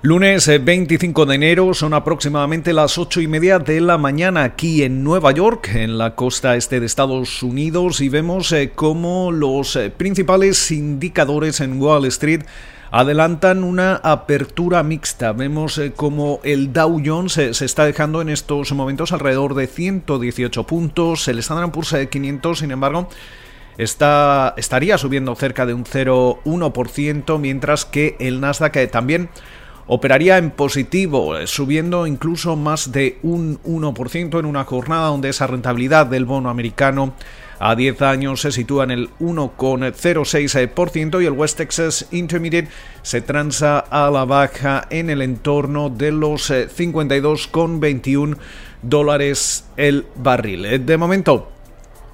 [0.00, 4.84] Lunes 25 eh, de enero son aproximadamente las 8 y media de la mañana aquí
[4.84, 9.74] en Nueva York, en la costa este de Estados Unidos, y vemos eh, cómo los
[9.74, 12.42] eh, principales indicadores en Wall Street
[12.92, 15.32] adelantan una apertura mixta.
[15.32, 21.26] Vemos cómo el Dow Jones se está dejando en estos momentos alrededor de 118 puntos,
[21.26, 23.08] el Standard Poor's 500, sin embargo,
[23.78, 29.30] Está, estaría subiendo cerca de un 0,1%, mientras que el Nasdaq también
[29.88, 35.46] operaría en positivo, eh, subiendo incluso más de un 1% en una jornada donde esa
[35.46, 37.14] rentabilidad del bono americano
[37.58, 42.68] a 10 años se sitúa en el 1,06% y el West Texas Intermediate
[43.02, 48.36] se transa a la baja en el entorno de los 52,21 eh,
[48.82, 50.66] dólares el barril.
[50.66, 51.50] Eh, de momento,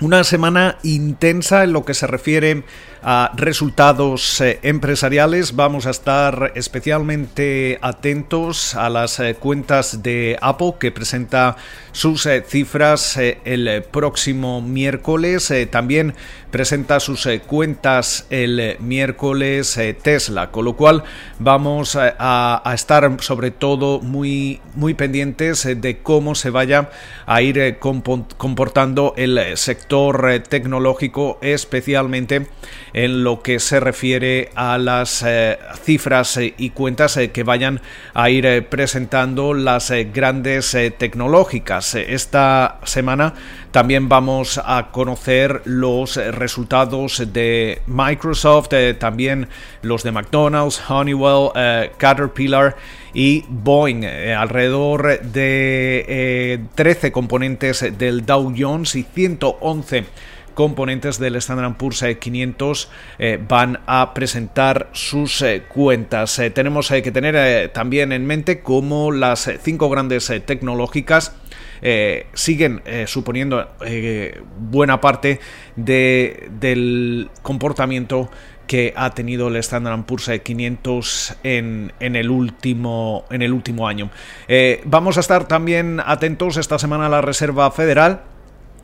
[0.00, 2.64] una semana intensa en lo que se refiere
[3.02, 5.54] a resultados eh, empresariales.
[5.54, 11.56] Vamos a estar especialmente atentos a las eh, cuentas de Apple que presenta
[11.92, 15.52] sus eh, cifras el próximo miércoles.
[15.70, 16.14] también
[16.50, 21.04] presenta sus cuentas el miércoles Tesla, con lo cual
[21.38, 26.90] vamos a, estar sobre todo muy, muy pendientes de cómo se vaya
[27.26, 32.46] a ir comportando el sector tecnológico, especialmente
[32.92, 37.80] en lo que se refiere a las eh, cifras eh, y cuentas eh, que vayan
[38.14, 41.94] a ir presentando las grandes tecnológicas.
[41.94, 43.34] Esta semana
[43.70, 49.48] también vamos a conocer los resultados de Microsoft, también
[49.82, 51.50] los de McDonald's, Honeywell,
[51.98, 52.76] Caterpillar
[53.12, 54.04] y Boeing.
[54.04, 59.75] alrededor de 13 componentes del Dow Jones y 111
[60.56, 66.38] componentes del Standard Poor's 500 eh, van a presentar sus eh, cuentas.
[66.40, 71.36] Eh, tenemos que tener también en mente cómo las cinco grandes tecnológicas
[72.32, 73.68] siguen suponiendo
[74.58, 75.40] buena parte
[75.76, 78.30] del comportamiento
[78.66, 84.10] que ha tenido el Standard Poor's 500 en, en, el último, en el último año.
[84.84, 88.22] vamos a estar también atentos esta semana a la Reserva Federal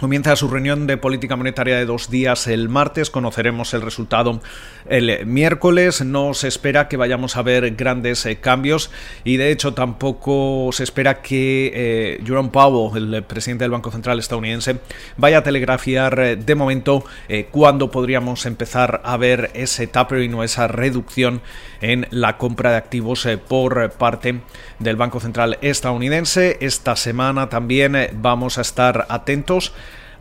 [0.02, 4.40] Comienza su reunión de política monetaria de dos días el martes, conoceremos el resultado
[4.88, 8.90] el miércoles, no se espera que vayamos a ver grandes eh, cambios
[9.22, 14.18] y de hecho tampoco se espera que eh, Jerome Powell, el presidente del Banco Central
[14.18, 14.80] estadounidense,
[15.18, 17.04] vaya a telegrafiar eh, de momento
[17.52, 21.42] cuándo podríamos empezar a ver ese tapering o esa reducción
[21.80, 24.40] en la compra de activos por parte
[24.80, 26.58] del Banco Central estadounidense.
[26.60, 29.72] Esta semana también vamos a estar atentos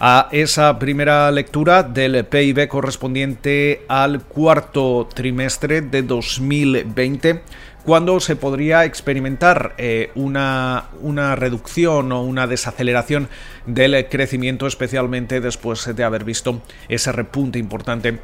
[0.03, 7.43] a esa primera lectura del PIB correspondiente al cuarto trimestre de 2020
[7.85, 13.29] cuando se podría experimentar eh, una, una, reducción o una desaceleración
[13.67, 18.17] del crecimiento, especialmente después de haber visto ese repunte importante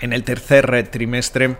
[0.00, 1.56] en el tercer trimestre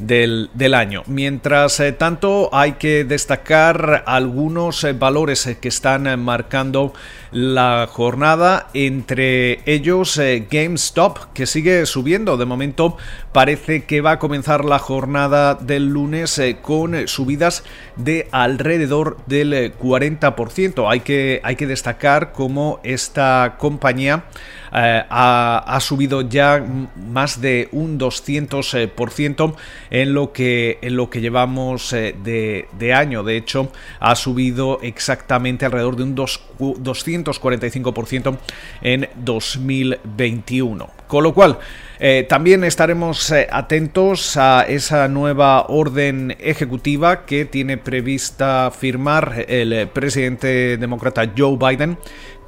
[0.00, 1.02] del, año.
[1.06, 6.92] Mientras eh, tanto, hay que destacar algunos eh, valores eh, que están marcando
[7.32, 12.36] la jornada, entre ellos GameStop, que sigue subiendo.
[12.36, 12.96] De momento,
[13.32, 17.62] parece que va a comenzar la jornada del lunes con subidas
[17.94, 20.90] de alrededor del 40%.
[20.90, 24.24] Hay que, hay que destacar cómo esta compañía
[24.72, 26.64] ha, ha, subido ya
[26.96, 29.54] más de un 200%
[29.90, 33.22] en lo que, en lo que llevamos eh, de, año.
[33.22, 38.38] De hecho, ha subido exactamente alrededor de un 245%
[38.82, 40.90] en 2021.
[41.06, 41.58] Con lo cual,
[42.00, 49.86] eh, también estaremos eh, atentos a esa nueva orden ejecutiva que tiene prevista firmar el
[49.88, 51.98] presidente demócrata Joe Biden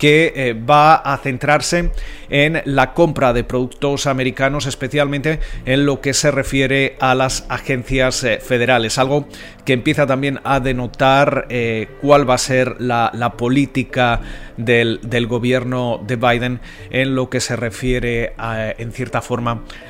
[0.03, 1.93] que eh, va a centrarse
[2.29, 8.25] en la compra de productos americanos, especialmente en lo que se refiere a las agencias
[8.25, 9.29] eh, federales, algo
[9.65, 14.21] que empieza también a denotar eh, cuál va a ser la, política
[14.57, 16.61] del, gobierno de Biden
[16.91, 19.42] en lo que se refiere en cierta forma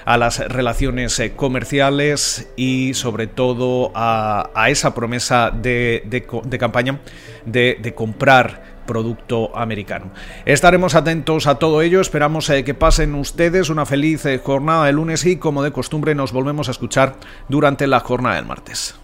[0.05, 6.27] a las relaciones eh, comerciales y sobre todo a, esa promesa de,
[6.59, 7.01] campaña
[7.45, 10.11] de, comprar producto americano.
[10.45, 14.93] Estaremos atentos a todo ello, esperamos eh, que pasen ustedes una feliz eh, jornada de
[14.93, 17.17] lunes y como de costumbre nos volvemos a escuchar
[17.49, 18.97] durante la jornada del martes.